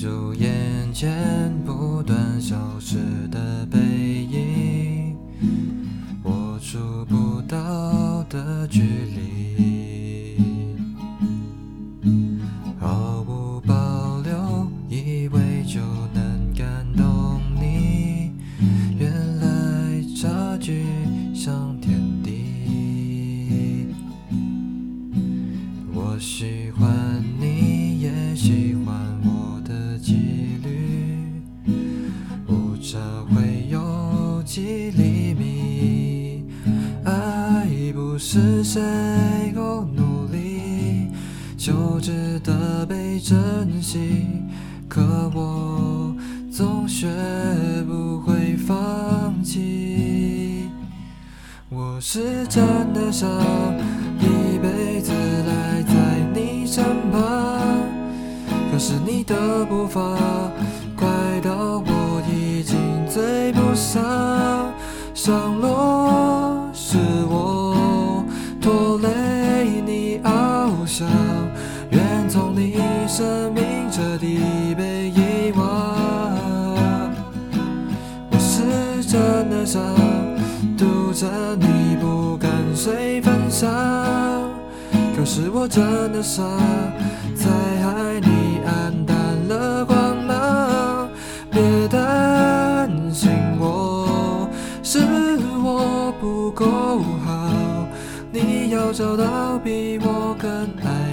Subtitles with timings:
[0.00, 0.50] 出眼
[0.94, 2.96] 前不断消失
[3.30, 3.78] 的背
[4.24, 5.14] 影，
[6.22, 10.38] 我触不到的距离，
[12.80, 15.82] 毫无保留，以为就
[16.14, 18.32] 能感动你，
[18.98, 20.82] 原来差距
[21.34, 23.92] 像天地。
[25.92, 28.79] 我喜欢你，也喜欢
[34.50, 36.44] 几厘米。
[37.04, 38.82] 爱不是谁
[39.54, 41.06] 够努力
[41.56, 44.26] 就值得被珍惜，
[44.88, 45.00] 可
[45.36, 46.12] 我
[46.50, 47.06] 总学
[47.86, 50.68] 不会放弃。
[51.68, 53.30] 我是真的想
[54.18, 55.12] 一辈子
[55.46, 55.94] 赖在
[56.34, 57.22] 你身旁，
[58.72, 60.00] 可是你的步伐
[60.96, 61.06] 快
[61.40, 62.79] 到我已经
[63.52, 64.72] 不上，
[65.14, 66.96] 上落是
[67.28, 68.24] 我
[68.60, 71.08] 拖累你翱翔，
[71.90, 72.76] 愿从你
[73.06, 75.96] 生命彻底被遗忘。
[78.30, 79.82] 我是真的想
[80.76, 81.26] 独着
[81.56, 83.68] 你，不敢谁分享。
[85.16, 86.42] 可是我真的傻，
[94.92, 94.98] 是
[95.62, 96.66] 我不够
[97.24, 97.86] 好
[98.32, 100.50] 你要找到比我更
[100.84, 101.09] 爱。